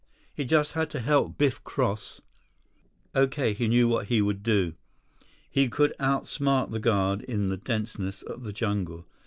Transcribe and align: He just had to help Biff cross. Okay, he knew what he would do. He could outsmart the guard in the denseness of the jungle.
He 0.33 0.45
just 0.45 0.73
had 0.73 0.89
to 0.89 0.99
help 0.99 1.37
Biff 1.37 1.63
cross. 1.63 2.21
Okay, 3.15 3.53
he 3.53 3.67
knew 3.67 3.87
what 3.87 4.07
he 4.07 4.19
would 4.19 4.41
do. 4.41 4.73
He 5.47 5.69
could 5.69 5.93
outsmart 5.99 6.71
the 6.71 6.79
guard 6.79 7.21
in 7.25 7.49
the 7.49 7.57
denseness 7.57 8.23
of 8.23 8.41
the 8.43 8.51
jungle. 8.51 9.05